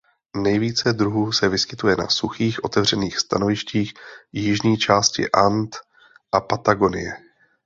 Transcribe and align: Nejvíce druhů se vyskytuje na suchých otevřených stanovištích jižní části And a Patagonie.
Nejvíce 0.41 0.93
druhů 0.93 1.31
se 1.31 1.49
vyskytuje 1.49 1.95
na 1.95 2.09
suchých 2.09 2.63
otevřených 2.63 3.19
stanovištích 3.19 3.93
jižní 4.31 4.77
části 4.77 5.31
And 5.31 5.75
a 6.31 6.41
Patagonie. 6.41 7.13